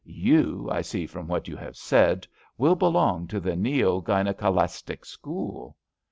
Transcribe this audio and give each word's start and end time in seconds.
Tou, 0.03 0.67
I 0.71 0.81
see 0.81 1.05
from 1.05 1.27
what 1.27 1.47
you 1.47 1.55
have 1.57 1.77
said, 1.77 2.25
will 2.57 2.73
belong 2.73 3.27
to 3.27 3.39
the 3.39 3.55
Neo 3.55 4.01
Gynekalistic 4.01 5.05
school." 5.05 5.77